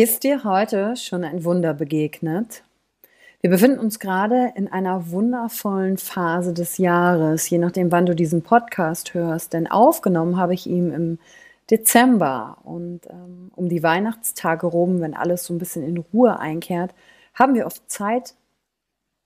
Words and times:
Ist 0.00 0.22
dir 0.22 0.44
heute 0.44 0.96
schon 0.96 1.24
ein 1.24 1.44
Wunder 1.44 1.74
begegnet? 1.74 2.62
Wir 3.42 3.50
befinden 3.50 3.78
uns 3.78 3.98
gerade 4.00 4.50
in 4.56 4.66
einer 4.66 5.10
wundervollen 5.10 5.98
Phase 5.98 6.54
des 6.54 6.78
Jahres, 6.78 7.50
je 7.50 7.58
nachdem, 7.58 7.92
wann 7.92 8.06
du 8.06 8.14
diesen 8.14 8.40
Podcast 8.40 9.12
hörst. 9.12 9.52
Denn 9.52 9.66
aufgenommen 9.66 10.38
habe 10.38 10.54
ich 10.54 10.66
ihn 10.66 10.90
im 10.90 11.18
Dezember 11.68 12.56
und 12.64 13.10
ähm, 13.10 13.50
um 13.54 13.68
die 13.68 13.82
Weihnachtstage 13.82 14.66
rum, 14.66 15.02
wenn 15.02 15.12
alles 15.12 15.44
so 15.44 15.52
ein 15.52 15.58
bisschen 15.58 15.82
in 15.82 15.98
Ruhe 15.98 16.38
einkehrt, 16.38 16.94
haben 17.34 17.54
wir 17.54 17.66
oft 17.66 17.82
Zeit, 17.90 18.32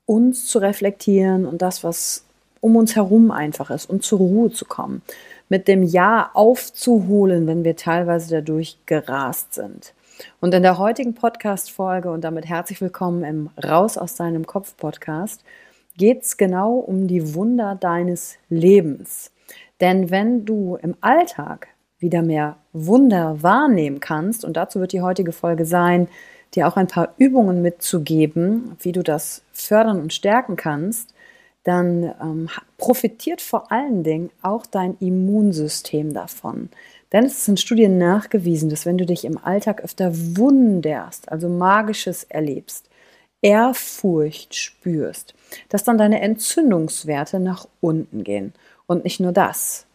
uns 0.07 0.49
zu 0.49 0.59
reflektieren 0.59 1.47
und 1.47 1.63
das, 1.63 1.85
was 1.85 2.25
um 2.61 2.75
uns 2.75 2.97
herum 2.97 3.31
einfach 3.31 3.71
ist 3.71 3.89
und 3.89 4.03
zur 4.03 4.19
Ruhe 4.19 4.51
zu 4.51 4.65
kommen, 4.65 5.03
mit 5.49 5.69
dem 5.69 5.85
Jahr 5.85 6.33
aufzuholen, 6.35 7.47
wenn 7.47 7.63
wir 7.63 7.77
teilweise 7.77 8.35
dadurch 8.35 8.77
gerast 8.87 9.55
sind. 9.55 9.95
Und 10.41 10.55
in 10.55 10.63
der 10.63 10.79
heutigen 10.79 11.15
Podcast-Folge 11.15 12.11
und 12.11 12.23
damit 12.23 12.47
herzlich 12.47 12.81
willkommen 12.81 13.25
im 13.25 13.51
Raus 13.63 13.99
aus 13.99 14.15
deinem 14.15 14.47
Kopf-Podcast 14.47 15.45
geht 15.97 16.23
es 16.23 16.37
genau 16.37 16.75
um 16.75 17.07
die 17.07 17.35
Wunder 17.35 17.77
deines 17.81 18.37
Lebens. 18.49 19.33
Denn 19.81 20.11
wenn 20.11 20.45
du 20.45 20.77
im 20.77 20.97
Alltag 21.01 21.69
wieder 21.99 22.23
mehr 22.23 22.57
Wunder 22.73 23.43
wahrnehmen 23.43 24.01
kannst, 24.01 24.45
und 24.45 24.57
dazu 24.57 24.81
wird 24.81 24.93
die 24.93 25.03
heutige 25.03 25.33
Folge 25.33 25.65
sein, 25.65 26.09
dir 26.55 26.69
auch 26.69 26.77
ein 26.77 26.87
paar 26.87 27.15
Übungen 27.19 27.63
mitzugeben, 27.63 28.77
wie 28.81 28.93
du 28.93 29.03
das 29.03 29.43
fördern 29.53 30.01
und 30.01 30.13
stärken 30.13 30.57
kannst, 30.57 31.15
dann 31.65 32.15
ähm, 32.21 32.49
profitiert 32.77 33.41
vor 33.41 33.73
allen 33.73 34.05
Dingen 34.05 34.31
auch 34.43 34.67
dein 34.67 34.97
Immunsystem 35.01 36.13
davon. 36.13 36.69
Denn 37.15 37.27
es 37.27 37.39
ist 37.39 37.49
in 37.49 37.57
Studien 37.57 37.97
nachgewiesen, 37.97 38.71
dass 38.71 38.87
wenn 38.87 38.99
du 38.99 39.07
dich 39.07 39.25
im 39.25 39.39
Alltag 39.39 39.85
öfter 39.85 40.11
wunderst, 40.13 41.31
also 41.31 41.49
Magisches 41.49 42.25
erlebst, 42.25 42.91
Ehrfurcht 43.41 44.57
spürst, 44.57 45.33
dass 45.69 45.85
dann 45.85 45.97
deine 45.97 46.21
Entzündungswerte 46.21 47.39
nach 47.39 47.69
unten 47.81 48.25
gehen. 48.25 48.53
Und 48.87 49.05
nicht 49.05 49.21
nur 49.21 49.31
das. 49.31 49.87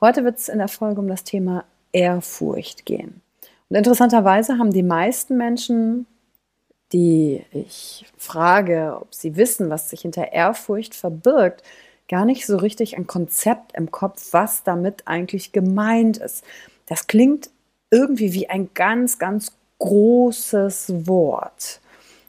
Heute 0.00 0.24
wird 0.24 0.38
es 0.38 0.48
in 0.48 0.58
der 0.58 0.66
Folge 0.66 1.00
um 1.00 1.06
das 1.06 1.22
Thema 1.22 1.64
Ehrfurcht 1.92 2.84
gehen. 2.84 3.20
Und 3.68 3.76
interessanterweise 3.76 4.58
haben 4.58 4.72
die 4.72 4.82
meisten 4.82 5.36
Menschen, 5.36 6.06
die 6.92 7.44
ich 7.52 8.04
frage, 8.16 8.98
ob 9.00 9.14
sie 9.14 9.36
wissen, 9.36 9.70
was 9.70 9.90
sich 9.90 10.00
hinter 10.00 10.32
Ehrfurcht 10.32 10.96
verbirgt, 10.96 11.62
gar 12.08 12.24
nicht 12.24 12.46
so 12.46 12.56
richtig 12.56 12.96
ein 12.96 13.06
Konzept 13.06 13.76
im 13.76 13.90
Kopf, 13.90 14.28
was 14.32 14.62
damit 14.62 15.06
eigentlich 15.06 15.52
gemeint 15.52 16.18
ist. 16.18 16.44
Das 16.86 17.06
klingt 17.06 17.50
irgendwie 17.90 18.32
wie 18.34 18.48
ein 18.48 18.70
ganz, 18.74 19.18
ganz 19.18 19.52
großes 19.78 21.06
Wort. 21.06 21.80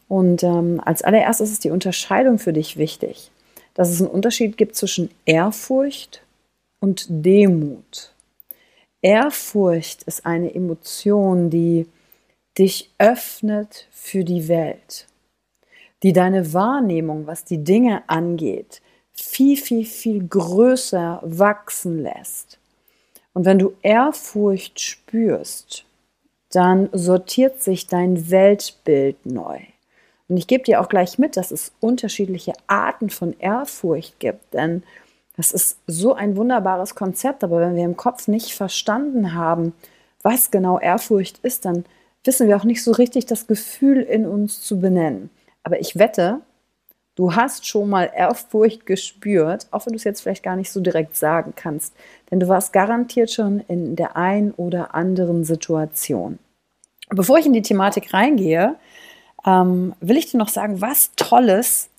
Und 0.07 0.43
ähm, 0.43 0.81
als 0.83 1.01
allererstes 1.01 1.51
ist 1.51 1.63
die 1.63 1.71
Unterscheidung 1.71 2.37
für 2.37 2.53
dich 2.53 2.77
wichtig, 2.77 3.31
dass 3.73 3.89
es 3.89 4.01
einen 4.01 4.11
Unterschied 4.11 4.57
gibt 4.57 4.75
zwischen 4.75 5.09
Ehrfurcht 5.25 6.21
und 6.79 7.05
Demut. 7.09 8.13
Ehrfurcht 9.01 10.03
ist 10.03 10.25
eine 10.25 10.53
Emotion, 10.53 11.49
die 11.49 11.87
dich 12.57 12.91
öffnet 12.97 13.87
für 13.91 14.23
die 14.23 14.47
Welt, 14.47 15.07
die 16.03 16.13
deine 16.13 16.53
Wahrnehmung, 16.53 17.27
was 17.27 17.43
die 17.43 17.63
Dinge 17.63 18.03
angeht, 18.07 18.81
viel, 19.15 19.57
viel, 19.57 19.85
viel 19.85 20.27
größer 20.27 21.21
wachsen 21.23 22.03
lässt. 22.03 22.59
Und 23.33 23.45
wenn 23.45 23.59
du 23.59 23.73
Ehrfurcht 23.81 24.79
spürst, 24.79 25.85
dann 26.51 26.89
sortiert 26.93 27.61
sich 27.61 27.87
dein 27.87 28.29
Weltbild 28.29 29.25
neu. 29.25 29.59
Und 30.27 30.37
ich 30.37 30.47
gebe 30.47 30.63
dir 30.63 30.81
auch 30.81 30.89
gleich 30.89 31.19
mit, 31.19 31.37
dass 31.37 31.51
es 31.51 31.71
unterschiedliche 31.79 32.53
Arten 32.67 33.09
von 33.09 33.37
Ehrfurcht 33.39 34.19
gibt, 34.19 34.53
denn 34.53 34.83
das 35.37 35.51
ist 35.51 35.79
so 35.85 36.13
ein 36.13 36.37
wunderbares 36.37 36.95
Konzept, 36.95 37.43
aber 37.43 37.59
wenn 37.59 37.75
wir 37.75 37.83
im 37.83 37.97
Kopf 37.97 38.27
nicht 38.27 38.53
verstanden 38.53 39.33
haben, 39.33 39.73
was 40.21 40.49
genau 40.49 40.79
Ehrfurcht 40.79 41.39
ist, 41.39 41.65
dann 41.65 41.85
wissen 42.23 42.47
wir 42.47 42.55
auch 42.55 42.63
nicht 42.63 42.83
so 42.83 42.91
richtig 42.91 43.25
das 43.25 43.45
Gefühl 43.45 44.01
in 44.01 44.25
uns 44.25 44.61
zu 44.61 44.79
benennen. 44.79 45.29
Aber 45.63 45.79
ich 45.79 45.99
wette, 45.99 46.39
Du 47.15 47.33
hast 47.33 47.65
schon 47.65 47.89
mal 47.89 48.11
Ehrfurcht 48.13 48.85
gespürt, 48.85 49.67
auch 49.71 49.85
wenn 49.85 49.93
du 49.93 49.97
es 49.97 50.03
jetzt 50.03 50.21
vielleicht 50.21 50.43
gar 50.43 50.57
nicht 50.57 50.69
so 50.69 50.81
direkt 50.81 51.15
sagen 51.15 51.53
kannst, 51.55 51.95
denn 52.29 52.41
du 52.41 52.49
warst 52.49 52.73
garantiert 52.73 53.31
schon 53.31 53.61
in 53.69 53.95
der 53.95 54.17
ein 54.17 54.51
oder 54.51 54.93
anderen 54.93 55.45
Situation. 55.45 56.39
Bevor 57.09 57.37
ich 57.37 57.45
in 57.45 57.53
die 57.53 57.61
Thematik 57.61 58.13
reingehe, 58.13 58.75
ähm, 59.45 59.93
will 60.01 60.17
ich 60.17 60.29
dir 60.29 60.37
noch 60.37 60.49
sagen, 60.49 60.81
was 60.81 61.11
Tolles 61.15 61.89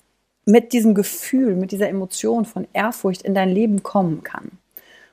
mit 0.45 0.71
diesem 0.71 0.93
Gefühl, 0.93 1.55
mit 1.55 1.71
dieser 1.71 1.89
Emotion 1.89 2.45
von 2.45 2.67
Ehrfurcht 2.73 3.23
in 3.23 3.33
dein 3.33 3.49
Leben 3.49 3.81
kommen 3.81 4.23
kann. 4.23 4.51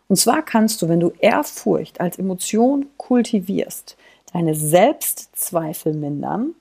Und 0.08 0.16
zwar 0.16 0.42
kannst 0.42 0.82
du, 0.82 0.88
wenn 0.88 1.00
du 1.00 1.12
Ehrfurcht 1.18 2.00
als 2.00 2.18
Emotion 2.18 2.86
kultivierst, 2.98 3.96
deine 4.32 4.54
Selbstzweifel 4.54 5.94
mindern. 5.94 6.54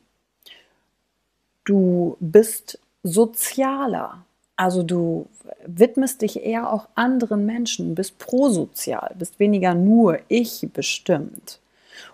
Du 1.65 2.17
bist 2.19 2.79
sozialer. 3.03 4.25
Also 4.55 4.83
du 4.83 5.27
widmest 5.65 6.21
dich 6.21 6.43
eher 6.43 6.71
auch 6.71 6.87
anderen 6.95 7.45
Menschen, 7.45 7.95
bist 7.95 8.17
prosozial, 8.19 9.13
bist 9.17 9.39
weniger 9.39 9.73
nur 9.73 10.19
ich 10.27 10.67
bestimmt. 10.73 11.59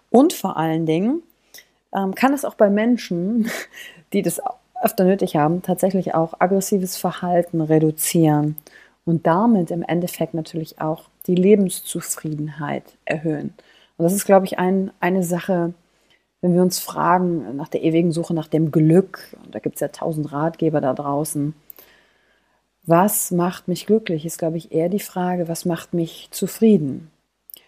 Und 0.10 0.34
vor 0.34 0.58
allen 0.58 0.86
Dingen 0.86 1.22
ähm, 1.94 2.16
kann 2.16 2.34
es 2.34 2.46
auch 2.46 2.56
bei 2.56 2.70
Menschen, 2.70 3.50
die 4.14 4.22
das 4.22 4.42
öfter 4.82 5.04
nötig 5.04 5.36
haben, 5.36 5.62
tatsächlich 5.62 6.16
auch 6.16 6.34
aggressives 6.40 6.96
Verhalten 6.98 7.62
reduzieren 7.62 8.56
und 9.06 9.28
damit 9.28 9.72
im 9.72 9.84
Endeffekt 9.84 10.34
natürlich 10.34 10.80
auch 10.80 11.04
die 11.28 11.36
Lebenszufriedenheit 11.36 12.84
erhöhen. 13.06 13.54
Und 13.98 14.04
das 14.04 14.14
ist, 14.14 14.26
glaube 14.26 14.46
ich, 14.46 14.58
ein, 14.58 14.92
eine 15.00 15.24
Sache, 15.24 15.74
wenn 16.42 16.54
wir 16.54 16.62
uns 16.62 16.80
fragen 16.80 17.56
nach 17.56 17.68
der 17.68 17.84
ewigen 17.84 18.12
Suche 18.12 18.34
nach 18.34 18.48
dem 18.48 18.72
Glück, 18.72 19.36
und 19.44 19.54
da 19.54 19.60
gibt 19.60 19.76
es 19.76 19.82
ja 19.82 19.90
tausend 19.90 20.32
Ratgeber 20.32 20.82
da 20.82 20.94
draußen, 20.94 21.54
was 22.86 23.32
macht 23.32 23.68
mich 23.68 23.86
glücklich, 23.86 24.26
ist, 24.26 24.40
glaube 24.40 24.58
ich, 24.58 24.72
eher 24.72 24.90
die 24.90 25.00
Frage, 25.00 25.48
was 25.48 25.66
macht 25.66 25.94
mich 25.94 26.30
zufrieden? 26.32 27.12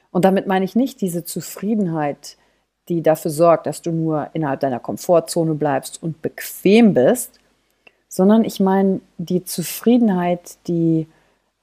Und 0.09 0.25
damit 0.25 0.47
meine 0.47 0.65
ich 0.65 0.75
nicht 0.75 1.01
diese 1.01 1.23
Zufriedenheit, 1.23 2.37
die 2.89 3.01
dafür 3.01 3.31
sorgt, 3.31 3.67
dass 3.67 3.81
du 3.81 3.91
nur 3.91 4.29
innerhalb 4.33 4.59
deiner 4.61 4.79
Komfortzone 4.79 5.53
bleibst 5.53 6.01
und 6.01 6.21
bequem 6.21 6.93
bist, 6.93 7.39
sondern 8.07 8.43
ich 8.43 8.59
meine 8.59 8.99
die 9.17 9.45
Zufriedenheit, 9.45 10.57
die 10.67 11.07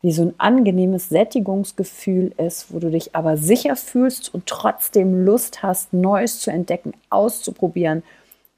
wie 0.01 0.13
so 0.13 0.23
ein 0.23 0.35
angenehmes 0.39 1.09
Sättigungsgefühl 1.09 2.33
ist, 2.37 2.73
wo 2.73 2.79
du 2.79 2.91
dich 2.91 3.17
aber 3.17 3.37
sicher 3.37 3.75
fühlst 3.75 4.33
und 4.33 4.47
trotzdem 4.47 5.25
Lust 5.25 5.63
hast, 5.63 5.93
Neues 5.93 6.41
zu 6.41 6.51
entdecken, 6.51 6.93
auszuprobieren, 7.11 8.03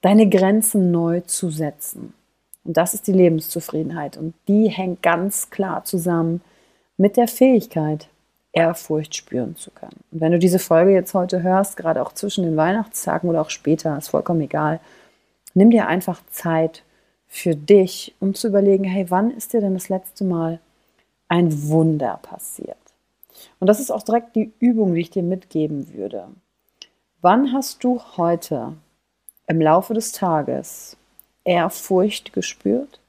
deine 0.01 0.29
Grenzen 0.29 0.91
neu 0.91 1.21
zu 1.21 1.49
setzen. 1.49 2.13
Und 2.63 2.77
das 2.77 2.93
ist 2.93 3.07
die 3.07 3.13
Lebenszufriedenheit. 3.13 4.17
Und 4.17 4.35
die 4.47 4.69
hängt 4.69 5.01
ganz 5.01 5.49
klar 5.49 5.83
zusammen 5.83 6.41
mit 6.97 7.17
der 7.17 7.27
Fähigkeit, 7.27 8.07
Ehrfurcht 8.53 9.15
spüren 9.15 9.55
zu 9.55 9.71
können. 9.71 9.99
Und 10.11 10.21
wenn 10.21 10.33
du 10.33 10.37
diese 10.37 10.59
Folge 10.59 10.91
jetzt 10.91 11.13
heute 11.13 11.41
hörst, 11.41 11.77
gerade 11.77 12.01
auch 12.01 12.13
zwischen 12.13 12.43
den 12.43 12.57
Weihnachtstagen 12.57 13.29
oder 13.29 13.41
auch 13.41 13.49
später, 13.49 13.97
ist 13.97 14.09
vollkommen 14.09 14.41
egal, 14.41 14.79
nimm 15.53 15.71
dir 15.71 15.87
einfach 15.87 16.21
Zeit 16.29 16.83
für 17.27 17.55
dich, 17.55 18.13
um 18.19 18.35
zu 18.35 18.49
überlegen, 18.49 18.83
hey, 18.83 19.05
wann 19.09 19.31
ist 19.31 19.53
dir 19.53 19.61
denn 19.61 19.73
das 19.73 19.89
letzte 19.89 20.25
Mal 20.25 20.59
ein 21.31 21.69
Wunder 21.69 22.19
passiert? 22.21 22.75
Und 23.59 23.67
das 23.67 23.79
ist 23.79 23.89
auch 23.89 24.03
direkt 24.03 24.35
die 24.35 24.51
Übung, 24.59 24.93
die 24.93 25.01
ich 25.01 25.11
dir 25.11 25.23
mitgeben 25.23 25.93
würde. 25.93 26.27
Wann 27.21 27.53
hast 27.53 27.85
du 27.85 28.01
heute 28.17 28.73
im 29.47 29.61
Laufe 29.61 29.93
des 29.93 30.11
Tages 30.11 30.97
Ehrfurcht 31.45 32.33
gespürt, 32.33 32.99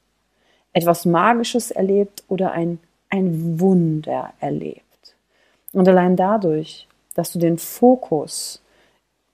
etwas 0.72 1.04
Magisches 1.04 1.72
erlebt 1.72 2.22
oder 2.28 2.52
ein, 2.52 2.78
ein 3.10 3.58
Wunder 3.58 4.32
erlebt? 4.38 5.16
Und 5.72 5.88
allein 5.88 6.14
dadurch, 6.14 6.86
dass 7.16 7.32
du 7.32 7.40
den 7.40 7.58
Fokus 7.58 8.62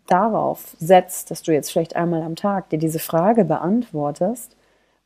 darauf 0.06 0.74
setzt, 0.78 1.30
dass 1.30 1.42
du 1.42 1.52
jetzt 1.52 1.70
vielleicht 1.70 1.94
einmal 1.94 2.22
am 2.22 2.36
Tag 2.36 2.70
dir 2.70 2.78
diese 2.78 3.00
Frage 3.00 3.44
beantwortest, 3.44 4.56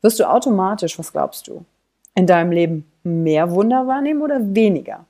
wirst 0.03 0.21
du 0.21 0.31
automatisch, 0.31 1.01
was 1.01 1.13
glaubst 1.13 1.49
du, 1.49 1.65
in 2.15 2.27
deinem 2.27 2.53
Leben 2.53 2.91
mehr 3.03 3.51
Wunder 3.51 3.87
wahrnehmen 3.87 4.23
oder 4.23 4.55
weniger? 4.55 5.05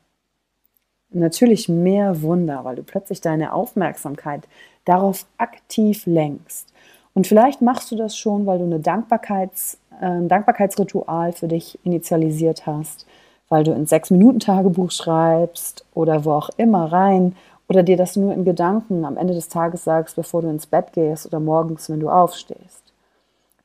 Natürlich 1.11 1.69
mehr 1.69 2.23
Wunder, 2.23 2.65
weil 2.65 2.77
du 2.77 2.83
plötzlich 2.83 3.21
deine 3.21 3.53
Aufmerksamkeit 3.53 4.49
darauf 4.85 5.27
aktiv 5.37 6.07
lenkst. 6.07 6.73
Und 7.15 7.27
vielleicht 7.27 7.61
machst 7.61 7.91
du 7.91 7.97
das 7.97 8.17
schon, 8.17 8.47
weil 8.47 8.59
du 8.59 8.65
eine 8.65 8.81
Dankbarkeits, 8.81 9.79
ein 10.01 10.29
Dankbarkeitsritual 10.29 11.33
für 11.33 11.49
dich 11.49 11.79
initialisiert 11.85 12.67
hast 12.67 13.07
weil 13.53 13.65
du 13.65 13.75
ein 13.75 13.85
Sechs-Minuten-Tagebuch 13.85 14.91
schreibst 14.91 15.85
oder 15.93 16.25
wo 16.25 16.33
auch 16.33 16.49
immer 16.57 16.91
rein 16.91 17.37
oder 17.69 17.83
dir 17.83 17.99
das 17.99 18.17
nur 18.17 18.33
in 18.33 18.47
Gedanken 18.47 19.05
am 19.05 19.19
Ende 19.19 19.35
des 19.35 19.51
Tages 19.51 19.85
sagst, 19.85 20.17
bevor 20.17 20.41
du 20.41 20.49
ins 20.49 20.65
Bett 20.65 20.95
gehst 20.95 21.27
oder 21.27 21.39
morgens, 21.39 21.91
wenn 21.91 22.01
du 22.01 22.09
aufstehst. 22.09 22.95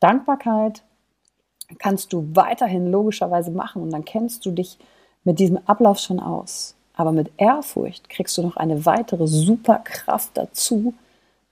Dankbarkeit 0.01 0.83
kannst 1.79 2.13
du 2.13 2.29
weiterhin 2.33 2.91
logischerweise 2.91 3.51
machen 3.51 3.81
und 3.81 3.91
dann 3.91 4.05
kennst 4.05 4.45
du 4.45 4.51
dich 4.51 4.77
mit 5.23 5.39
diesem 5.39 5.59
Ablauf 5.65 5.99
schon 5.99 6.19
aus. 6.19 6.75
Aber 6.93 7.11
mit 7.11 7.31
Ehrfurcht 7.37 8.09
kriegst 8.09 8.37
du 8.37 8.41
noch 8.41 8.57
eine 8.57 8.85
weitere 8.85 9.27
Superkraft 9.27 10.31
dazu, 10.35 10.93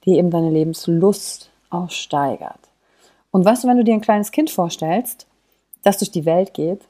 die 0.05 0.17
eben 0.17 0.31
deine 0.31 0.49
Lebenslust 0.49 1.49
auch 1.69 1.89
steigert. 1.89 2.59
Und 3.31 3.45
weißt 3.45 3.63
du, 3.63 3.67
wenn 3.67 3.77
du 3.77 3.83
dir 3.83 3.93
ein 3.93 4.01
kleines 4.01 4.31
Kind 4.31 4.49
vorstellst, 4.49 5.27
das 5.83 5.97
durch 5.97 6.11
die 6.11 6.25
Welt 6.25 6.53
geht 6.53 6.81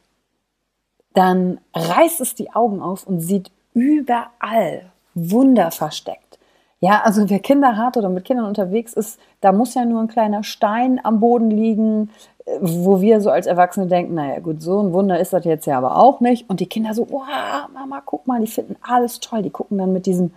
dann 1.15 1.59
reißt 1.73 2.21
es 2.21 2.35
die 2.35 2.51
Augen 2.53 2.81
auf 2.81 3.07
und 3.07 3.21
sieht 3.21 3.49
überall 3.73 4.91
Wunder 5.15 5.71
versteckt. 5.71 6.37
Ja, 6.81 7.01
also 7.03 7.29
wer 7.29 7.39
Kinder 7.39 7.77
hat 7.77 7.97
oder 7.97 8.09
mit 8.09 8.25
Kindern 8.25 8.45
unterwegs 8.45 8.93
ist, 8.93 9.17
da 9.41 9.51
muss 9.51 9.73
ja 9.73 9.85
nur 9.85 10.01
ein 10.01 10.09
kleiner 10.09 10.43
Stein 10.43 10.99
am 11.03 11.19
Boden 11.21 11.49
liegen, 11.49 12.11
wo 12.59 13.01
wir 13.01 13.21
so 13.21 13.31
als 13.31 13.47
Erwachsene 13.47 13.87
denken, 13.87 14.13
naja 14.13 14.39
gut, 14.39 14.61
so 14.61 14.81
ein 14.81 14.93
Wunder 14.93 15.19
ist 15.19 15.33
das 15.33 15.45
jetzt 15.45 15.65
ja 15.65 15.77
aber 15.77 15.97
auch 15.97 16.19
nicht. 16.19 16.49
Und 16.49 16.59
die 16.59 16.67
Kinder 16.67 16.93
so, 16.93 17.07
wow, 17.09 17.67
Mama, 17.73 18.01
guck 18.05 18.27
mal, 18.27 18.39
die 18.39 18.47
finden 18.47 18.75
alles 18.81 19.19
toll. 19.19 19.41
Die 19.41 19.49
gucken 19.49 19.77
dann 19.77 19.93
mit 19.93 20.05
diesem 20.05 20.31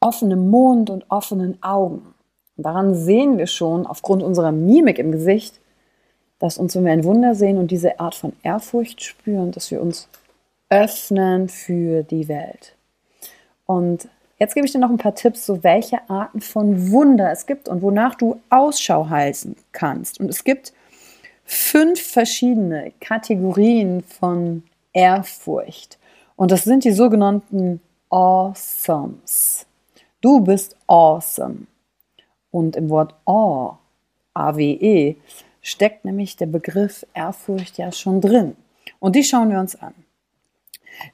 offenen 0.00 0.50
Mund 0.50 0.90
und 0.90 1.04
offenen 1.10 1.62
Augen. 1.62 2.14
Und 2.56 2.66
daran 2.66 2.94
sehen 2.94 3.38
wir 3.38 3.46
schon 3.46 3.86
aufgrund 3.86 4.22
unserer 4.22 4.52
Mimik 4.52 4.98
im 4.98 5.12
Gesicht, 5.12 5.60
dass 6.38 6.58
uns, 6.58 6.74
wenn 6.76 6.84
wir 6.84 6.92
ein 6.92 7.04
Wunder 7.04 7.34
sehen 7.34 7.58
und 7.58 7.70
diese 7.70 8.00
Art 8.00 8.14
von 8.14 8.32
Ehrfurcht 8.42 9.02
spüren, 9.02 9.50
dass 9.50 9.70
wir 9.70 9.80
uns 9.80 10.08
öffnen 10.68 11.48
für 11.48 12.02
die 12.02 12.28
Welt. 12.28 12.74
Und 13.66 14.08
jetzt 14.38 14.54
gebe 14.54 14.66
ich 14.66 14.72
dir 14.72 14.78
noch 14.78 14.90
ein 14.90 14.98
paar 14.98 15.14
Tipps, 15.14 15.46
so 15.46 15.62
welche 15.62 15.98
Arten 16.08 16.40
von 16.40 16.90
Wunder 16.90 17.30
es 17.30 17.46
gibt 17.46 17.68
und 17.68 17.82
wonach 17.82 18.14
du 18.14 18.40
Ausschau 18.50 19.08
halten 19.08 19.56
kannst. 19.72 20.20
Und 20.20 20.28
es 20.28 20.44
gibt 20.44 20.73
fünf 21.44 22.00
verschiedene 22.00 22.92
Kategorien 23.00 24.02
von 24.02 24.62
Ehrfurcht. 24.92 25.98
Und 26.36 26.50
das 26.50 26.64
sind 26.64 26.84
die 26.84 26.92
sogenannten 26.92 27.80
Awesomes. 28.10 29.66
Du 30.20 30.40
bist 30.40 30.76
awesome. 30.86 31.66
Und 32.50 32.76
im 32.76 32.88
Wort 32.88 33.14
Awe, 33.24 33.78
A-W-E, 34.34 35.16
steckt 35.60 36.04
nämlich 36.04 36.36
der 36.36 36.46
Begriff 36.46 37.04
Ehrfurcht 37.14 37.78
ja 37.78 37.90
schon 37.92 38.20
drin. 38.20 38.56
Und 39.00 39.16
die 39.16 39.24
schauen 39.24 39.50
wir 39.50 39.60
uns 39.60 39.76
an. 39.76 39.94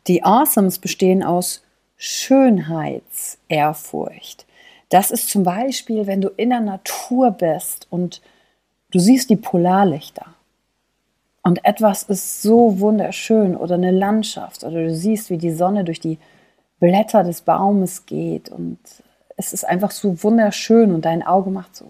Die 0.06 0.22
Awesomes 0.22 0.78
bestehen 0.78 1.22
aus 1.22 1.62
Schönheitsehrfurcht. 1.96 4.46
Das 4.90 5.10
ist 5.10 5.28
zum 5.28 5.44
Beispiel, 5.44 6.06
wenn 6.06 6.20
du 6.20 6.28
in 6.28 6.50
der 6.50 6.60
Natur 6.60 7.30
bist 7.30 7.86
und 7.90 8.20
du 8.90 8.98
siehst 8.98 9.30
die 9.30 9.36
Polarlichter 9.36 10.26
und 11.42 11.64
etwas 11.64 12.02
ist 12.04 12.42
so 12.42 12.80
wunderschön 12.80 13.56
oder 13.56 13.74
eine 13.74 13.90
Landschaft 13.90 14.64
oder 14.64 14.84
du 14.84 14.94
siehst, 14.94 15.30
wie 15.30 15.38
die 15.38 15.52
Sonne 15.52 15.84
durch 15.84 16.00
die 16.00 16.18
Blätter 16.78 17.24
des 17.24 17.42
Baumes 17.42 18.06
geht 18.06 18.48
und 18.48 18.78
es 19.36 19.52
ist 19.52 19.64
einfach 19.64 19.90
so 19.90 20.22
wunderschön 20.22 20.92
und 20.92 21.04
dein 21.04 21.26
Auge 21.26 21.50
macht 21.50 21.74
so, 21.76 21.86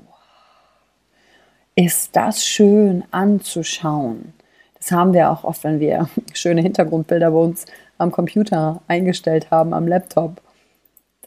ist 1.74 2.14
das 2.14 2.44
schön 2.44 3.04
anzuschauen. 3.10 4.34
Das 4.78 4.92
haben 4.92 5.12
wir 5.12 5.30
auch 5.30 5.44
oft, 5.44 5.64
wenn 5.64 5.80
wir 5.80 6.08
schöne 6.32 6.62
Hintergrundbilder 6.62 7.30
bei 7.30 7.38
uns 7.38 7.66
am 7.98 8.12
Computer 8.12 8.80
eingestellt 8.88 9.50
haben, 9.50 9.74
am 9.74 9.86
Laptop. 9.86 10.40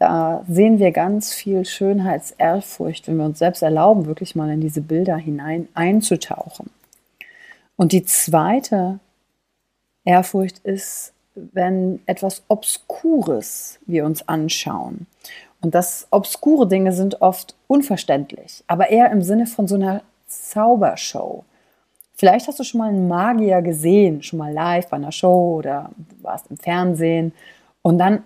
Da 0.03 0.43
sehen 0.49 0.79
wir 0.79 0.91
ganz 0.91 1.33
viel 1.33 1.63
Schönheitsehrfurcht, 1.63 3.07
wenn 3.07 3.15
wir 3.15 3.23
uns 3.23 3.39
selbst 3.39 3.63
erlauben, 3.63 4.05
wirklich 4.05 4.35
mal 4.35 4.49
in 4.49 4.59
diese 4.59 4.81
Bilder 4.81 5.15
hinein 5.15 5.69
einzutauchen. 5.75 6.69
Und 7.77 7.93
die 7.93 8.03
zweite 8.03 8.99
Ehrfurcht 10.03 10.59
ist, 10.65 11.13
wenn 11.35 12.01
etwas 12.05 12.43
Obskures 12.49 13.79
wir 13.85 14.03
uns 14.03 14.27
anschauen. 14.27 15.07
Und 15.61 15.73
das 15.73 16.05
obskure 16.11 16.67
Dinge 16.67 16.91
sind 16.91 17.21
oft 17.21 17.55
unverständlich, 17.67 18.61
aber 18.67 18.89
eher 18.89 19.09
im 19.09 19.21
Sinne 19.21 19.47
von 19.47 19.69
so 19.69 19.75
einer 19.75 20.01
Zaubershow. 20.27 21.45
Vielleicht 22.15 22.49
hast 22.49 22.59
du 22.59 22.65
schon 22.65 22.79
mal 22.79 22.89
einen 22.89 23.07
Magier 23.07 23.61
gesehen, 23.61 24.21
schon 24.21 24.39
mal 24.39 24.51
live 24.51 24.89
bei 24.89 24.97
einer 24.97 25.13
Show 25.13 25.59
oder 25.59 25.91
warst 26.21 26.47
im 26.51 26.57
Fernsehen 26.57 27.31
und 27.81 27.99
dann 27.99 28.25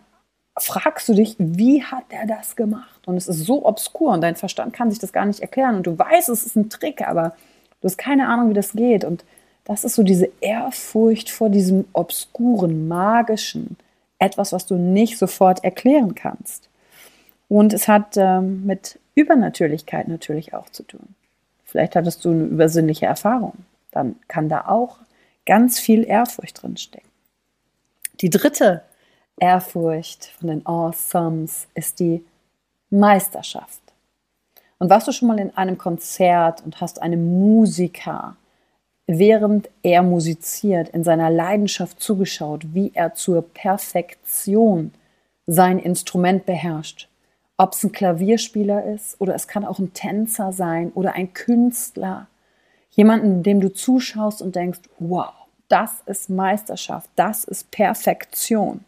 fragst 0.60 1.08
du 1.10 1.14
dich, 1.14 1.36
wie 1.38 1.84
hat 1.84 2.06
er 2.10 2.26
das 2.26 2.56
gemacht? 2.56 3.02
Und 3.06 3.18
es 3.18 3.28
ist 3.28 3.46
so 3.46 3.66
obskur 3.66 4.12
und 4.14 4.22
dein 4.22 4.36
Verstand 4.36 4.74
kann 4.74 4.90
sich 4.90 5.00
das 5.00 5.14
gar 5.14 5.26
nicht 5.26 5.40
erklären 5.40 5.76
und 5.76 5.88
du 5.88 5.98
weißt, 5.98 6.30
es 6.30 6.46
ist 6.46 6.56
ein 6.56 6.70
Trick, 6.70 7.08
aber 7.08 7.36
du 7.82 7.86
hast 7.86 7.98
keine 7.98 8.28
Ahnung, 8.28 8.50
wie 8.50 8.56
das 8.56 8.74
geht. 8.74 9.04
Und 9.04 9.24
das 9.66 9.84
ist 9.84 9.96
so 9.96 10.04
diese 10.04 10.30
Ehrfurcht 10.42 11.30
vor 11.30 11.50
diesem 11.50 11.86
obskuren, 11.94 12.88
magischen, 12.88 13.78
etwas, 14.20 14.52
was 14.52 14.66
du 14.66 14.76
nicht 14.76 15.18
sofort 15.18 15.64
erklären 15.64 16.16
kannst. 16.16 16.70
Und 17.50 17.74
es 17.74 17.88
hat 17.88 18.18
ähm, 18.18 18.66
mit 18.66 19.00
Übernatürlichkeit 19.16 20.08
natürlich 20.08 20.54
auch 20.54 20.70
zu 20.70 20.84
tun. 20.84 21.16
Vielleicht 21.66 21.96
hattest 21.96 22.24
du 22.26 22.32
eine 22.32 22.44
übersinnliche 22.44 23.06
Erfahrung. 23.06 23.54
Dann 23.92 24.16
kann 24.28 24.50
da 24.50 24.66
auch 24.68 24.98
ganz 25.46 25.80
viel 25.80 26.04
Ehrfurcht 26.06 26.62
drin 26.62 26.78
stecken. 26.78 27.08
Die 28.22 28.30
dritte 28.30 28.84
Ehrfurcht 29.38 30.26
von 30.40 30.48
den 30.48 30.66
Awesomes 30.66 31.68
ist 31.76 32.00
die 32.00 32.26
Meisterschaft. 32.90 33.82
Und 34.80 34.90
warst 34.90 35.08
du 35.08 35.12
schon 35.12 35.28
mal 35.28 35.40
in 35.40 35.56
einem 35.56 35.78
Konzert 35.78 36.64
und 36.64 36.82
hast 36.82 37.02
einem 37.02 37.40
Musiker, 37.40 38.36
während 39.08 39.70
er 39.84 40.04
musiziert, 40.04 40.90
in 40.90 41.04
seiner 41.04 41.30
Leidenschaft 41.30 42.00
zugeschaut, 42.00 42.74
wie 42.74 42.92
er 42.94 43.14
zur 43.14 43.42
Perfektion 43.42 44.92
sein 45.48 45.80
Instrument 45.80 46.46
beherrscht? 46.46 47.08
Ob 47.58 47.74
es 47.74 47.84
ein 47.84 47.92
Klavierspieler 47.92 48.86
ist 48.86 49.20
oder 49.20 49.34
es 49.34 49.48
kann 49.48 49.66
auch 49.66 49.80
ein 49.80 49.94
Tänzer 49.94 50.54
sein 50.54 50.92
oder 50.94 51.14
ein 51.14 51.34
Künstler. 51.34 52.28
Jemanden, 52.92 53.42
dem 53.42 53.62
du 53.62 53.74
zuschaust 53.74 54.42
und 54.42 54.56
denkst, 54.56 54.82
wow, 55.00 55.34
das 55.68 55.92
ist 56.06 56.30
Meisterschaft, 56.30 57.10
das 57.16 57.44
ist 57.44 57.72
Perfektion. 57.72 58.84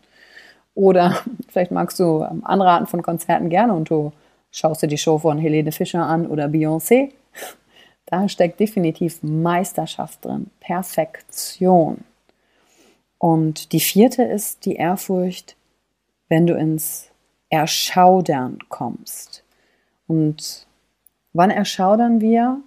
Oder 0.79 1.17
vielleicht 1.49 1.71
magst 1.71 1.99
du 1.99 2.21
andere 2.21 2.69
Arten 2.69 2.87
von 2.87 3.01
Konzerten 3.01 3.49
gerne 3.49 3.73
und 3.73 3.89
du 3.89 4.13
schaust 4.49 4.81
dir 4.81 4.87
die 4.87 4.97
Show 4.97 5.19
von 5.19 5.37
Helene 5.37 5.73
Fischer 5.73 6.05
an 6.05 6.25
oder 6.25 6.45
Beyoncé. 6.45 7.11
Da 8.11 8.27
steckt 8.27 8.59
definitiv 8.59 9.21
Meisterschaft 9.21 10.25
drin, 10.25 10.49
Perfektion. 10.59 11.99
Und 13.19 13.71
die 13.71 13.79
vierte 13.79 14.23
ist 14.23 14.65
die 14.65 14.77
Ehrfurcht, 14.77 15.55
wenn 16.27 16.47
du 16.47 16.55
ins 16.55 17.11
Erschaudern 17.51 18.57
kommst. 18.67 19.43
Und 20.07 20.65
wann 21.33 21.51
erschaudern 21.51 22.19
wir? 22.19 22.61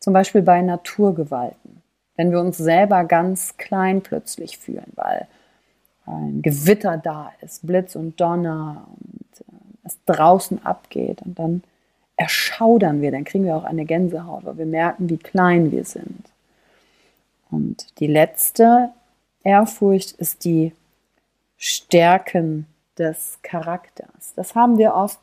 Zum 0.00 0.12
Beispiel 0.12 0.42
bei 0.42 0.60
Naturgewalten. 0.60 1.82
Wenn 2.16 2.30
wir 2.30 2.40
uns 2.40 2.58
selber 2.58 3.04
ganz 3.04 3.56
klein 3.56 4.02
plötzlich 4.02 4.58
fühlen, 4.58 4.92
weil 4.96 5.28
ein 6.06 6.42
Gewitter 6.42 6.96
da 6.96 7.32
ist, 7.40 7.66
Blitz 7.66 7.96
und 7.96 8.20
Donner 8.20 8.86
und 8.88 9.40
äh, 9.40 9.86
es 9.86 9.98
draußen 10.06 10.64
abgeht 10.64 11.22
und 11.22 11.38
dann 11.38 11.62
erschaudern 12.16 13.02
wir, 13.02 13.10
dann 13.10 13.24
kriegen 13.24 13.44
wir 13.44 13.56
auch 13.56 13.64
eine 13.64 13.84
Gänsehaut, 13.84 14.44
weil 14.44 14.58
wir 14.58 14.66
merken, 14.66 15.08
wie 15.08 15.16
klein 15.16 15.72
wir 15.72 15.84
sind. 15.84 16.24
Und 17.50 17.86
die 17.98 18.06
letzte 18.06 18.90
Ehrfurcht 19.42 20.12
ist 20.12 20.44
die 20.44 20.72
Stärken 21.56 22.66
des 22.98 23.38
Charakters. 23.42 24.32
Das 24.36 24.54
haben 24.54 24.78
wir 24.78 24.94
oft, 24.94 25.18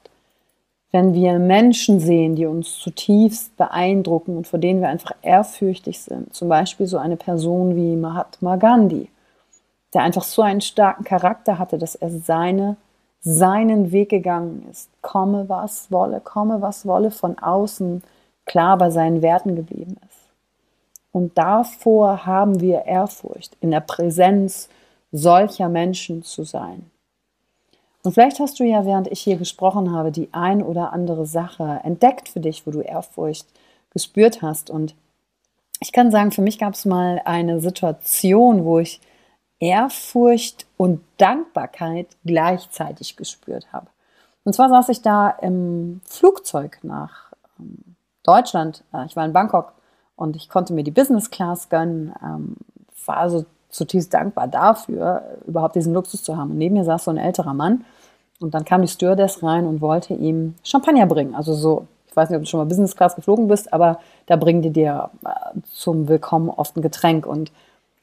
wenn 0.92 1.14
wir 1.14 1.40
Menschen 1.40 2.00
sehen, 2.00 2.36
die 2.36 2.46
uns 2.46 2.78
zutiefst 2.78 3.56
beeindrucken 3.56 4.36
und 4.38 4.48
vor 4.48 4.60
denen 4.60 4.82
wir 4.82 4.90
einfach 4.90 5.14
ehrfürchtig 5.22 6.00
sind. 6.02 6.34
Zum 6.34 6.50
Beispiel 6.50 6.88
so 6.88 6.98
eine 6.98 7.16
Person 7.16 7.76
wie 7.76 7.96
Mahatma 7.96 8.58
Gandhi, 8.58 9.08
der 9.94 10.04
einfach 10.04 10.24
so 10.24 10.42
einen 10.42 10.62
starken 10.62 11.04
Charakter 11.04 11.60
hatte, 11.60 11.78
dass 11.78 11.96
er 11.96 12.10
seine, 12.10 12.78
seinen 13.22 13.92
Weg 13.92 14.10
gegangen 14.10 14.68
ist. 14.72 14.90
Komme, 15.02 15.50
was 15.50 15.92
wolle, 15.92 16.22
komme, 16.22 16.62
was 16.62 16.86
wolle, 16.86 17.12
von 17.12 17.38
außen 17.38 18.04
klar 18.46 18.78
bei 18.78 18.90
seinen 18.90 19.22
Werten 19.22 19.56
geblieben 19.56 19.98
ist. 20.08 20.18
Und 21.12 21.38
davor 21.38 22.26
haben 22.26 22.62
wir 22.62 22.86
Ehrfurcht, 22.86 23.58
in 23.60 23.72
der 23.72 23.82
Präsenz 23.82 24.70
solcher 25.12 25.68
Menschen 25.68 26.24
zu 26.24 26.44
sein. 26.44 26.90
Und 28.04 28.14
vielleicht 28.14 28.40
hast 28.40 28.60
du 28.60 28.64
ja, 28.64 28.86
während 28.86 29.08
ich 29.08 29.20
hier 29.20 29.38
gesprochen 29.38 29.92
habe, 29.92 30.12
die 30.12 30.30
ein 30.32 30.64
oder 30.64 30.92
andere 30.94 31.26
Sache 31.26 31.82
entdeckt 31.84 32.30
für 32.30 32.40
dich, 32.40 32.66
wo 32.66 32.72
du 32.72 32.82
Ehrfurcht 32.82 33.46
gespürt 33.92 34.42
hast. 34.42 34.70
Und 34.70 34.96
ich 35.80 35.92
kann 35.92 36.12
sagen, 36.12 36.32
für 36.32 36.42
mich 36.42 36.58
gab 36.58 36.74
es 36.74 36.86
mal 36.86 37.22
eine 37.26 37.60
Situation, 37.60 38.66
wo 38.66 38.80
ich 38.80 39.02
Ehrfurcht 39.62 40.66
und 40.76 41.02
Dankbarkeit 41.18 42.08
gleichzeitig 42.26 43.16
gespürt 43.16 43.72
habe. 43.72 43.88
Und 44.44 44.54
zwar 44.54 44.70
saß 44.70 44.90
ich 44.90 45.02
da 45.02 45.30
im 45.30 46.02
Flugzeug 46.04 46.80
nach 46.82 47.32
ähm, 47.60 47.96
Deutschland. 48.24 48.84
Äh, 48.92 49.06
ich 49.06 49.16
war 49.16 49.24
in 49.24 49.34
Bangkok 49.34 49.74
und 50.16 50.36
ich 50.36 50.50
konnte 50.50 50.74
mir 50.74 50.84
die 50.84 50.92
Business 50.92 51.30
Class 51.30 51.70
gönnen. 51.70 52.14
Ähm, 52.24 52.58
war 53.06 53.18
also 53.18 53.46
zutiefst 53.70 54.14
dankbar 54.14 54.48
dafür, 54.48 55.24
überhaupt 55.46 55.76
diesen 55.76 55.94
Luxus 55.94 56.24
zu 56.24 56.38
haben. 56.38 56.52
Und 56.52 56.58
neben 56.58 56.76
mir 56.76 56.84
saß 56.84 57.06
so 57.06 57.12
ein 57.12 57.18
älterer 57.18 57.54
Mann 57.54 57.86
und 58.40 58.54
dann 58.54 58.66
kam 58.66 58.82
die 58.82 58.88
Stewardess 58.88 59.44
rein 59.44 59.66
und 59.66 59.82
wollte 59.82 60.14
ihm 60.14 60.56
Champagner 60.64 61.06
bringen. 61.06 61.36
Also 61.36 61.54
so, 61.54 61.88
ich 62.08 62.16
weiß 62.16 62.30
nicht, 62.30 62.38
ob 62.38 62.44
du 62.44 62.50
schon 62.50 62.60
mal 62.60 62.66
Business 62.66 62.96
Class 62.96 63.16
geflogen 63.16 63.48
bist, 63.48 63.72
aber 63.72 64.00
da 64.26 64.36
bringen 64.36 64.62
die 64.62 64.72
dir 64.72 65.12
äh, 65.24 65.60
zum 65.72 66.08
Willkommen 66.08 66.50
oft 66.50 66.76
ein 66.76 66.82
Getränk. 66.82 67.26
Und 67.26 67.52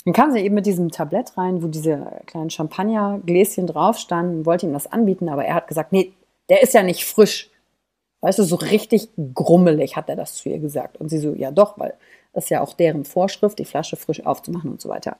dann 0.08 0.14
kam 0.14 0.32
sie 0.32 0.40
eben 0.40 0.54
mit 0.54 0.64
diesem 0.64 0.90
Tablett 0.90 1.36
rein, 1.36 1.62
wo 1.62 1.66
diese 1.66 2.22
kleinen 2.24 2.48
Champagnergläschen 2.48 3.66
drauf 3.66 3.98
standen, 3.98 4.46
wollte 4.46 4.64
ihm 4.64 4.72
das 4.72 4.90
anbieten, 4.90 5.28
aber 5.28 5.44
er 5.44 5.54
hat 5.54 5.68
gesagt, 5.68 5.92
nee, 5.92 6.14
der 6.48 6.62
ist 6.62 6.72
ja 6.72 6.82
nicht 6.82 7.04
frisch. 7.04 7.50
Weißt 8.22 8.38
du, 8.38 8.44
so 8.44 8.56
richtig 8.56 9.10
grummelig 9.34 9.96
hat 9.96 10.08
er 10.08 10.16
das 10.16 10.36
zu 10.36 10.48
ihr 10.48 10.60
gesagt. 10.60 10.96
Und 10.96 11.10
sie 11.10 11.18
so, 11.18 11.34
ja 11.34 11.50
doch, 11.50 11.78
weil 11.78 11.92
das 12.32 12.44
ist 12.44 12.48
ja 12.48 12.62
auch 12.62 12.72
deren 12.72 13.04
Vorschrift, 13.04 13.58
die 13.58 13.66
Flasche 13.66 13.96
frisch 13.96 14.24
aufzumachen 14.24 14.70
und 14.70 14.80
so 14.80 14.88
weiter. 14.88 15.18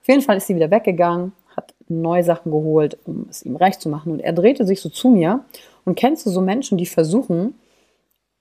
Auf 0.00 0.08
jeden 0.08 0.20
Fall 0.20 0.38
ist 0.38 0.48
sie 0.48 0.56
wieder 0.56 0.72
weggegangen, 0.72 1.30
hat 1.54 1.72
neue 1.86 2.24
Sachen 2.24 2.50
geholt, 2.50 2.98
um 3.04 3.28
es 3.30 3.44
ihm 3.44 3.54
recht 3.54 3.80
zu 3.80 3.88
machen. 3.88 4.10
Und 4.10 4.18
er 4.18 4.32
drehte 4.32 4.66
sich 4.66 4.80
so 4.80 4.88
zu 4.88 5.10
mir. 5.10 5.44
Und 5.84 5.94
kennst 5.94 6.26
du 6.26 6.30
so 6.30 6.40
Menschen, 6.40 6.76
die 6.76 6.86
versuchen, 6.86 7.54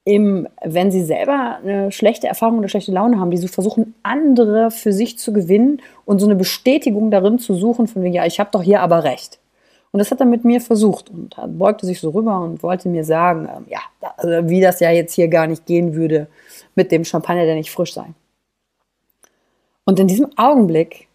im, 0.06 0.48
wenn 0.64 0.92
sie 0.92 1.04
selber 1.04 1.60
eine 1.64 1.92
schlechte 1.92 2.28
Erfahrung 2.28 2.60
oder 2.60 2.68
schlechte 2.68 2.92
Laune 2.92 3.20
haben, 3.20 3.32
die 3.32 3.38
so 3.38 3.48
versuchen, 3.48 3.96
andere 4.04 4.70
für 4.70 4.92
sich 4.92 5.18
zu 5.18 5.32
gewinnen 5.32 5.82
und 6.06 6.20
so 6.20 6.26
eine 6.26 6.36
Bestätigung 6.36 7.10
darin 7.10 7.40
zu 7.40 7.54
suchen, 7.54 7.88
von 7.88 8.04
wegen, 8.04 8.14
ja, 8.14 8.26
ich 8.26 8.40
habe 8.40 8.50
doch 8.52 8.64
hier 8.64 8.82
aber 8.82 9.04
recht. 9.04 9.40
Und 9.92 10.00
das 10.00 10.12
hat 10.12 10.20
er 10.20 10.26
mit 10.26 10.44
mir 10.44 10.60
versucht 10.60 11.12
und 11.12 11.36
beugte 11.58 11.86
sich 11.86 12.00
so 12.00 12.10
rüber 12.10 12.42
und 12.42 12.64
wollte 12.64 12.90
mir 12.90 13.06
sagen, 13.06 13.48
ähm, 13.48 13.66
ja, 13.70 13.80
also 14.18 14.50
wie 14.50 14.60
das 14.60 14.80
ja 14.80 14.90
jetzt 14.90 15.14
hier 15.14 15.28
gar 15.28 15.46
nicht 15.48 15.66
gehen 15.68 15.94
würde 15.94 16.28
mit 16.76 16.92
dem 16.92 17.06
Champagner, 17.06 17.46
der 17.46 17.56
nicht 17.56 17.72
frisch 17.72 17.94
sei. 17.94 18.08
Und 19.86 20.00
in 20.00 20.08
diesem 20.08 20.36
Augenblick 20.36 21.08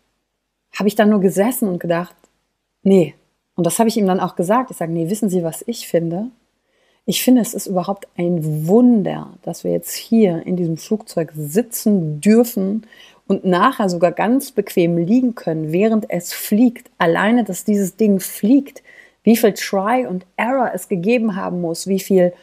habe 0.78 0.88
ich 0.88 0.94
dann 0.94 1.10
nur 1.10 1.20
gesessen 1.20 1.68
und 1.68 1.80
gedacht, 1.80 2.14
nee. 2.82 3.14
Und 3.56 3.66
das 3.66 3.78
habe 3.80 3.88
ich 3.88 3.96
ihm 3.96 4.06
dann 4.06 4.20
auch 4.20 4.36
gesagt. 4.36 4.70
Ich 4.70 4.76
sage, 4.76 4.92
nee, 4.92 5.10
wissen 5.10 5.28
Sie, 5.28 5.42
was 5.42 5.64
ich 5.66 5.88
finde? 5.88 6.30
Ich 7.10 7.22
finde, 7.22 7.40
es 7.40 7.54
ist 7.54 7.66
überhaupt 7.66 8.06
ein 8.18 8.66
Wunder, 8.66 9.30
dass 9.40 9.64
wir 9.64 9.70
jetzt 9.70 9.94
hier 9.94 10.42
in 10.44 10.56
diesem 10.56 10.76
Flugzeug 10.76 11.32
sitzen 11.34 12.20
dürfen 12.20 12.86
und 13.26 13.46
nachher 13.46 13.88
sogar 13.88 14.12
ganz 14.12 14.52
bequem 14.52 14.98
liegen 14.98 15.34
können, 15.34 15.72
während 15.72 16.10
es 16.10 16.34
fliegt. 16.34 16.90
Alleine, 16.98 17.44
dass 17.44 17.64
dieses 17.64 17.96
Ding 17.96 18.20
fliegt, 18.20 18.82
wie 19.24 19.38
viel 19.38 19.54
Try 19.54 20.04
und 20.06 20.26
Error 20.36 20.72
es 20.74 20.88
gegeben 20.88 21.34
haben 21.34 21.62
muss, 21.62 21.86
wie 21.86 21.98
viel, 21.98 22.34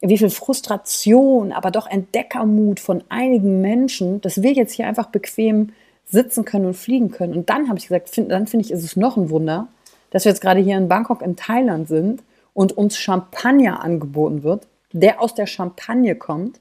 wie 0.00 0.16
viel 0.16 0.30
Frustration, 0.30 1.50
aber 1.50 1.72
doch 1.72 1.90
Entdeckermut 1.90 2.78
von 2.78 3.02
einigen 3.08 3.62
Menschen, 3.62 4.20
dass 4.20 4.42
wir 4.42 4.52
jetzt 4.52 4.74
hier 4.74 4.86
einfach 4.86 5.08
bequem 5.08 5.70
sitzen 6.06 6.44
können 6.44 6.66
und 6.66 6.74
fliegen 6.74 7.10
können. 7.10 7.34
Und 7.34 7.50
dann 7.50 7.66
habe 7.66 7.80
ich 7.80 7.88
gesagt, 7.88 8.10
find, 8.10 8.30
dann 8.30 8.46
finde 8.46 8.64
ich, 8.64 8.70
ist 8.70 8.84
es 8.84 8.94
noch 8.94 9.16
ein 9.16 9.28
Wunder, 9.28 9.66
dass 10.10 10.24
wir 10.24 10.30
jetzt 10.30 10.40
gerade 10.40 10.60
hier 10.60 10.76
in 10.76 10.86
Bangkok 10.86 11.20
in 11.20 11.34
Thailand 11.34 11.88
sind 11.88 12.22
und 12.54 12.72
uns 12.72 12.96
Champagner 12.96 13.82
angeboten 13.82 14.42
wird, 14.42 14.66
der 14.92 15.20
aus 15.20 15.34
der 15.34 15.46
Champagne 15.46 16.14
kommt. 16.16 16.60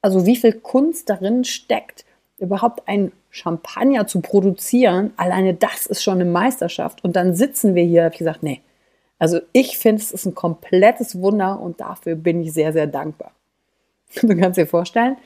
Also 0.00 0.24
wie 0.24 0.36
viel 0.36 0.52
Kunst 0.52 1.10
darin 1.10 1.44
steckt, 1.44 2.04
überhaupt 2.38 2.88
ein 2.88 3.12
Champagner 3.30 4.06
zu 4.06 4.20
produzieren. 4.20 5.12
Alleine 5.16 5.54
das 5.54 5.86
ist 5.86 6.02
schon 6.02 6.14
eine 6.14 6.24
Meisterschaft. 6.24 7.04
Und 7.04 7.16
dann 7.16 7.34
sitzen 7.34 7.74
wir 7.74 7.84
hier, 7.84 8.04
habe 8.04 8.14
ich 8.14 8.18
gesagt, 8.18 8.42
nee. 8.42 8.60
Also 9.18 9.40
ich 9.52 9.78
finde, 9.78 10.02
es 10.02 10.10
ist 10.10 10.26
ein 10.26 10.34
komplettes 10.34 11.20
Wunder 11.20 11.60
und 11.60 11.80
dafür 11.80 12.16
bin 12.16 12.42
ich 12.42 12.52
sehr, 12.52 12.72
sehr 12.72 12.86
dankbar. 12.86 13.32
Du 14.22 14.36
kannst 14.36 14.58
dir 14.58 14.66
vorstellen, 14.66 15.16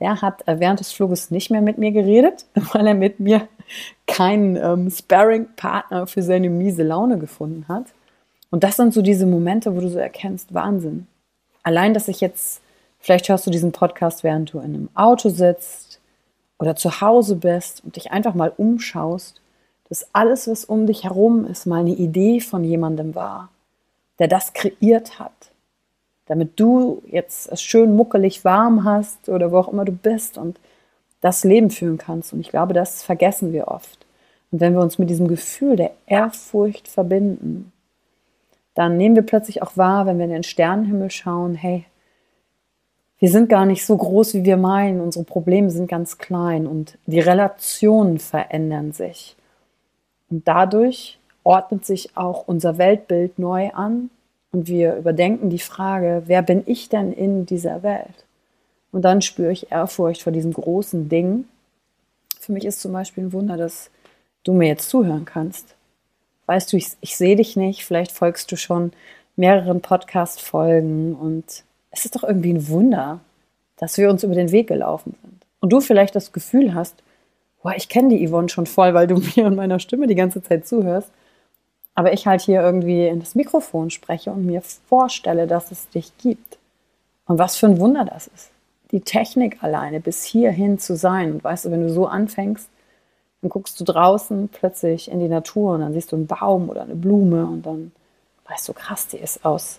der 0.00 0.20
hat 0.20 0.42
während 0.46 0.80
des 0.80 0.90
Fluges 0.90 1.30
nicht 1.30 1.50
mehr 1.50 1.60
mit 1.60 1.78
mir 1.78 1.92
geredet, 1.92 2.46
weil 2.54 2.86
er 2.86 2.94
mit 2.94 3.20
mir 3.20 3.48
keinen 4.06 4.56
ähm, 4.56 4.90
Sparring-Partner 4.90 6.06
für 6.06 6.22
seine 6.22 6.50
miese 6.50 6.82
Laune 6.82 7.18
gefunden 7.18 7.68
hat. 7.68 7.86
Und 8.52 8.62
das 8.62 8.76
sind 8.76 8.94
so 8.94 9.02
diese 9.02 9.26
Momente, 9.26 9.74
wo 9.74 9.80
du 9.80 9.88
so 9.88 9.98
erkennst, 9.98 10.54
Wahnsinn. 10.54 11.08
Allein, 11.64 11.94
dass 11.94 12.06
ich 12.06 12.20
jetzt, 12.20 12.62
vielleicht 13.00 13.28
hörst 13.28 13.44
du 13.48 13.50
diesen 13.50 13.72
Podcast, 13.72 14.22
während 14.22 14.52
du 14.52 14.58
in 14.58 14.74
einem 14.74 14.88
Auto 14.94 15.28
sitzt 15.28 15.98
oder 16.60 16.76
zu 16.76 17.00
Hause 17.00 17.34
bist 17.34 17.82
und 17.82 17.96
dich 17.96 18.12
einfach 18.12 18.34
mal 18.34 18.52
umschaust, 18.56 19.40
dass 19.88 20.06
alles, 20.12 20.46
was 20.46 20.64
um 20.64 20.86
dich 20.86 21.02
herum 21.02 21.44
ist, 21.44 21.66
mal 21.66 21.80
eine 21.80 21.90
Idee 21.90 22.38
von 22.38 22.62
jemandem 22.62 23.16
war, 23.16 23.48
der 24.20 24.28
das 24.28 24.52
kreiert 24.52 25.18
hat 25.18 25.52
damit 26.26 26.58
du 26.58 27.02
jetzt 27.06 27.50
es 27.50 27.62
schön 27.62 27.96
muckelig 27.96 28.44
warm 28.44 28.84
hast 28.84 29.28
oder 29.28 29.52
wo 29.52 29.58
auch 29.58 29.68
immer 29.68 29.84
du 29.84 29.92
bist 29.92 30.38
und 30.38 30.58
das 31.20 31.44
Leben 31.44 31.70
führen 31.70 31.98
kannst. 31.98 32.32
Und 32.32 32.40
ich 32.40 32.48
glaube, 32.48 32.74
das 32.74 33.02
vergessen 33.02 33.52
wir 33.52 33.68
oft. 33.68 34.06
Und 34.50 34.60
wenn 34.60 34.74
wir 34.74 34.80
uns 34.80 34.98
mit 34.98 35.10
diesem 35.10 35.28
Gefühl 35.28 35.76
der 35.76 35.92
Ehrfurcht 36.06 36.88
verbinden, 36.88 37.71
dann 38.74 38.96
nehmen 38.96 39.16
wir 39.16 39.22
plötzlich 39.22 39.62
auch 39.62 39.76
wahr, 39.76 40.06
wenn 40.06 40.18
wir 40.18 40.24
in 40.24 40.30
den 40.30 40.42
Sternenhimmel 40.42 41.10
schauen, 41.10 41.54
hey, 41.54 41.84
wir 43.18 43.30
sind 43.30 43.48
gar 43.48 43.66
nicht 43.66 43.86
so 43.86 43.96
groß, 43.96 44.34
wie 44.34 44.44
wir 44.44 44.56
meinen, 44.56 45.00
unsere 45.00 45.24
Probleme 45.24 45.70
sind 45.70 45.86
ganz 45.86 46.18
klein 46.18 46.66
und 46.66 46.98
die 47.06 47.20
Relationen 47.20 48.18
verändern 48.18 48.92
sich. 48.92 49.36
Und 50.28 50.48
dadurch 50.48 51.18
ordnet 51.44 51.84
sich 51.84 52.16
auch 52.16 52.48
unser 52.48 52.78
Weltbild 52.78 53.38
neu 53.38 53.70
an 53.70 54.10
und 54.50 54.66
wir 54.66 54.96
überdenken 54.96 55.50
die 55.50 55.58
Frage, 55.58 56.22
wer 56.26 56.42
bin 56.42 56.62
ich 56.66 56.88
denn 56.88 57.12
in 57.12 57.46
dieser 57.46 57.82
Welt? 57.82 58.24
Und 58.90 59.02
dann 59.02 59.22
spüre 59.22 59.52
ich 59.52 59.70
Ehrfurcht 59.70 60.22
vor 60.22 60.32
diesem 60.32 60.52
großen 60.52 61.08
Ding. 61.08 61.44
Für 62.40 62.52
mich 62.52 62.64
ist 62.64 62.80
zum 62.80 62.92
Beispiel 62.92 63.24
ein 63.24 63.32
Wunder, 63.32 63.56
dass 63.56 63.90
du 64.44 64.52
mir 64.52 64.68
jetzt 64.68 64.90
zuhören 64.90 65.24
kannst. 65.24 65.74
Weißt 66.52 66.70
du, 66.70 66.76
ich, 66.76 66.88
ich 67.00 67.16
sehe 67.16 67.34
dich 67.34 67.56
nicht, 67.56 67.82
vielleicht 67.82 68.12
folgst 68.12 68.52
du 68.52 68.56
schon 68.56 68.92
mehreren 69.36 69.80
Podcast-Folgen 69.80 71.14
und 71.14 71.46
es 71.90 72.04
ist 72.04 72.14
doch 72.14 72.24
irgendwie 72.24 72.52
ein 72.52 72.68
Wunder, 72.68 73.20
dass 73.78 73.96
wir 73.96 74.10
uns 74.10 74.22
über 74.22 74.34
den 74.34 74.52
Weg 74.52 74.66
gelaufen 74.66 75.14
sind. 75.22 75.46
Und 75.60 75.72
du 75.72 75.80
vielleicht 75.80 76.14
das 76.14 76.30
Gefühl 76.30 76.74
hast, 76.74 77.02
boah, 77.62 77.72
ich 77.74 77.88
kenne 77.88 78.10
die 78.10 78.28
Yvonne 78.28 78.50
schon 78.50 78.66
voll, 78.66 78.92
weil 78.92 79.06
du 79.06 79.22
mir 79.34 79.46
und 79.46 79.56
meiner 79.56 79.78
Stimme 79.78 80.06
die 80.06 80.14
ganze 80.14 80.42
Zeit 80.42 80.66
zuhörst. 80.66 81.10
Aber 81.94 82.12
ich 82.12 82.26
halt 82.26 82.42
hier 82.42 82.60
irgendwie 82.60 83.06
in 83.06 83.20
das 83.20 83.34
Mikrofon 83.34 83.88
spreche 83.88 84.30
und 84.30 84.44
mir 84.44 84.60
vorstelle, 84.60 85.46
dass 85.46 85.72
es 85.72 85.88
dich 85.88 86.12
gibt. 86.18 86.58
Und 87.24 87.38
was 87.38 87.56
für 87.56 87.64
ein 87.64 87.80
Wunder 87.80 88.04
das 88.04 88.26
ist. 88.26 88.50
Die 88.90 89.00
Technik 89.00 89.62
alleine 89.62 90.00
bis 90.00 90.22
hierhin 90.22 90.78
zu 90.78 90.96
sein. 90.96 91.32
Und 91.32 91.44
weißt 91.44 91.64
du, 91.64 91.70
wenn 91.70 91.80
du 91.80 91.90
so 91.90 92.06
anfängst, 92.06 92.68
dann 93.42 93.50
guckst 93.50 93.78
du 93.80 93.84
draußen 93.84 94.48
plötzlich 94.48 95.10
in 95.10 95.20
die 95.20 95.28
Natur 95.28 95.74
und 95.74 95.80
dann 95.80 95.92
siehst 95.92 96.12
du 96.12 96.16
einen 96.16 96.28
Baum 96.28 96.70
oder 96.70 96.82
eine 96.82 96.94
Blume 96.94 97.44
und 97.44 97.66
dann 97.66 97.92
weißt 98.48 98.68
du, 98.68 98.72
krass, 98.72 99.08
die 99.08 99.18
ist 99.18 99.44
aus 99.44 99.78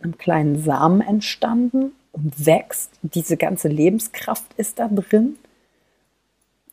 einem 0.00 0.18
kleinen 0.18 0.62
Samen 0.62 1.00
entstanden 1.00 1.92
und 2.12 2.46
wächst. 2.46 2.90
Diese 3.02 3.36
ganze 3.36 3.68
Lebenskraft 3.68 4.46
ist 4.56 4.78
da 4.78 4.88
drin. 4.88 5.36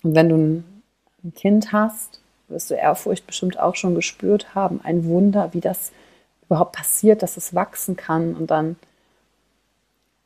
Und 0.01 0.15
wenn 0.15 0.29
du 0.29 0.35
ein 0.35 1.33
Kind 1.35 1.71
hast, 1.71 2.21
wirst 2.47 2.69
du 2.71 2.75
Ehrfurcht 2.75 3.25
bestimmt 3.27 3.59
auch 3.59 3.75
schon 3.75 3.95
gespürt 3.95 4.55
haben. 4.55 4.81
Ein 4.83 5.05
Wunder, 5.05 5.53
wie 5.53 5.61
das 5.61 5.91
überhaupt 6.45 6.75
passiert, 6.75 7.21
dass 7.23 7.37
es 7.37 7.55
wachsen 7.55 7.95
kann. 7.95 8.35
Und 8.35 8.51
dann 8.51 8.75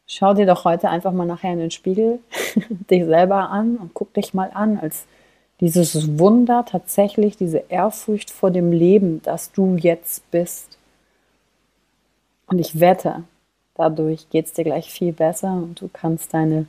schau 0.08 0.34
dir 0.34 0.46
doch 0.46 0.66
heute 0.66 0.90
einfach 0.90 1.12
mal 1.12 1.26
nachher 1.26 1.54
in 1.54 1.60
den 1.60 1.72
Spiegel 1.72 2.20
dich 2.90 3.06
selber 3.06 3.50
an 3.50 3.78
und 3.78 3.94
guck 3.94 4.14
dich 4.14 4.34
mal 4.34 4.52
an 4.54 4.78
als 4.78 5.06
dieses 5.60 6.20
Wunder 6.20 6.66
tatsächlich, 6.66 7.38
diese 7.38 7.64
Ehrfurcht 7.70 8.30
vor 8.30 8.52
dem 8.52 8.72
Leben, 8.72 9.22
das 9.24 9.52
du 9.52 9.76
jetzt 9.76 10.30
bist. 10.30 10.78
Und 12.46 12.60
ich 12.60 12.80
wette, 12.80 13.24
dadurch 13.76 14.30
geht 14.30 14.46
es 14.46 14.54
dir 14.54 14.64
gleich 14.64 14.92
viel 14.92 15.14
besser 15.14 15.54
und 15.54 15.82
du 15.82 15.90
kannst 15.92 16.34
deine 16.34 16.68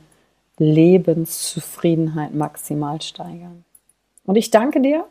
Lebenszufriedenheit 0.57 2.33
maximal 2.33 3.01
steigern. 3.01 3.63
Und 4.25 4.35
ich 4.35 4.51
danke 4.51 4.81
dir, 4.81 5.05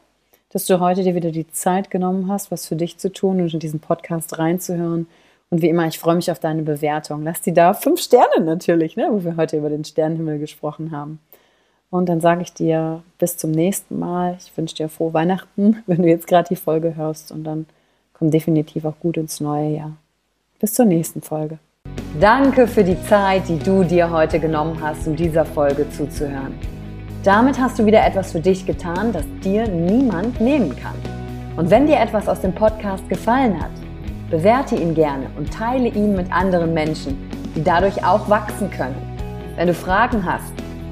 dass 0.50 0.66
du 0.66 0.80
heute 0.80 1.02
dir 1.02 1.14
wieder 1.14 1.30
die 1.30 1.50
Zeit 1.50 1.90
genommen 1.90 2.28
hast, 2.28 2.50
was 2.50 2.66
für 2.66 2.76
dich 2.76 2.98
zu 2.98 3.12
tun 3.12 3.40
und 3.40 3.52
in 3.52 3.60
diesen 3.60 3.80
Podcast 3.80 4.38
reinzuhören. 4.38 5.06
Und 5.50 5.62
wie 5.62 5.68
immer, 5.68 5.86
ich 5.86 5.98
freue 5.98 6.16
mich 6.16 6.30
auf 6.30 6.38
deine 6.38 6.62
Bewertung. 6.62 7.22
Lass 7.22 7.40
die 7.40 7.54
da 7.54 7.72
fünf 7.72 8.00
Sterne 8.00 8.44
natürlich, 8.44 8.96
ne, 8.96 9.08
wo 9.10 9.24
wir 9.24 9.36
heute 9.36 9.56
über 9.56 9.70
den 9.70 9.84
Sternenhimmel 9.84 10.38
gesprochen 10.38 10.90
haben. 10.90 11.20
Und 11.90 12.08
dann 12.08 12.20
sage 12.20 12.42
ich 12.42 12.52
dir 12.52 13.02
bis 13.18 13.36
zum 13.36 13.50
nächsten 13.50 13.98
Mal. 13.98 14.36
Ich 14.38 14.54
wünsche 14.56 14.76
dir 14.76 14.88
frohe 14.88 15.14
Weihnachten, 15.14 15.82
wenn 15.86 16.02
du 16.02 16.08
jetzt 16.08 16.26
gerade 16.26 16.48
die 16.48 16.56
Folge 16.56 16.96
hörst. 16.96 17.32
Und 17.32 17.44
dann 17.44 17.66
komm 18.12 18.30
definitiv 18.30 18.84
auch 18.84 18.98
gut 19.00 19.16
ins 19.16 19.40
neue 19.40 19.76
Jahr. 19.76 19.92
Bis 20.60 20.74
zur 20.74 20.84
nächsten 20.84 21.22
Folge. 21.22 21.58
Danke 22.20 22.66
für 22.66 22.84
die 22.84 23.00
Zeit, 23.04 23.48
die 23.48 23.58
du 23.58 23.84
dir 23.84 24.10
heute 24.10 24.40
genommen 24.40 24.78
hast, 24.82 25.06
um 25.06 25.14
dieser 25.14 25.44
Folge 25.44 25.88
zuzuhören. 25.90 26.54
Damit 27.22 27.58
hast 27.58 27.78
du 27.78 27.86
wieder 27.86 28.04
etwas 28.04 28.32
für 28.32 28.40
dich 28.40 28.66
getan, 28.66 29.12
das 29.12 29.24
dir 29.42 29.68
niemand 29.68 30.40
nehmen 30.40 30.74
kann. 30.76 30.94
Und 31.56 31.70
wenn 31.70 31.86
dir 31.86 31.98
etwas 31.98 32.28
aus 32.28 32.40
dem 32.40 32.54
Podcast 32.54 33.08
gefallen 33.08 33.60
hat, 33.60 33.70
bewerte 34.30 34.76
ihn 34.76 34.94
gerne 34.94 35.26
und 35.36 35.52
teile 35.52 35.88
ihn 35.88 36.14
mit 36.14 36.32
anderen 36.32 36.74
Menschen, 36.74 37.18
die 37.54 37.62
dadurch 37.62 38.04
auch 38.04 38.28
wachsen 38.28 38.70
können. 38.70 38.96
Wenn 39.56 39.68
du 39.68 39.74
Fragen 39.74 40.24
hast, 40.24 40.52